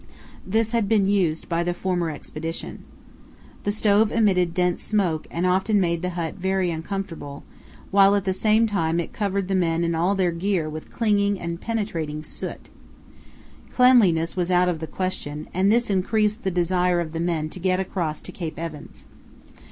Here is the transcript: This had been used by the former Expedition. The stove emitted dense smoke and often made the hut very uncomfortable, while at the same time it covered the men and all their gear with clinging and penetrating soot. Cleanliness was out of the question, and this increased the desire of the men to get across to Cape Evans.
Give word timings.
This 0.43 0.71
had 0.71 0.89
been 0.89 1.05
used 1.05 1.47
by 1.47 1.61
the 1.63 1.75
former 1.75 2.09
Expedition. 2.09 2.83
The 3.65 3.71
stove 3.71 4.11
emitted 4.11 4.51
dense 4.55 4.81
smoke 4.81 5.27
and 5.29 5.45
often 5.45 5.79
made 5.79 6.01
the 6.01 6.09
hut 6.17 6.33
very 6.33 6.71
uncomfortable, 6.71 7.43
while 7.91 8.15
at 8.15 8.25
the 8.25 8.33
same 8.33 8.65
time 8.65 8.99
it 8.99 9.13
covered 9.13 9.47
the 9.47 9.53
men 9.53 9.83
and 9.83 9.95
all 9.95 10.15
their 10.15 10.31
gear 10.31 10.67
with 10.67 10.91
clinging 10.91 11.39
and 11.39 11.61
penetrating 11.61 12.23
soot. 12.23 12.67
Cleanliness 13.71 14.35
was 14.35 14.49
out 14.49 14.67
of 14.69 14.79
the 14.79 14.87
question, 14.87 15.47
and 15.53 15.71
this 15.71 15.91
increased 15.91 16.43
the 16.43 16.49
desire 16.49 16.99
of 16.99 17.11
the 17.11 17.19
men 17.19 17.47
to 17.51 17.59
get 17.59 17.79
across 17.79 18.23
to 18.23 18.31
Cape 18.31 18.57
Evans. 18.57 19.05